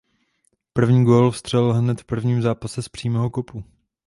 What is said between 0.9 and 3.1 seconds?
gól vstřelil hned v prvním zápase z